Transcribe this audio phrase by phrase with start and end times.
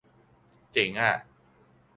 [0.71, 1.13] เจ๋งอะ